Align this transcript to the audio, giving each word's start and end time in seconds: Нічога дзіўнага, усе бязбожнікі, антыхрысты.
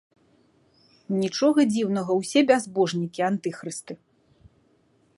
Нічога 1.23 1.59
дзіўнага, 1.73 2.11
усе 2.23 2.39
бязбожнікі, 2.53 3.21
антыхрысты. 3.31 3.93